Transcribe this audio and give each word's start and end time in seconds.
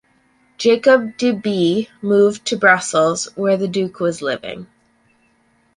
Jacob 0.57 1.15
de 1.17 1.31
Bie 1.31 1.87
moved 2.01 2.43
to 2.47 2.57
Brussels 2.57 3.25
where 3.35 3.55
the 3.55 3.67
Duke 3.67 3.99
was 3.99 4.23
living. 4.23 4.65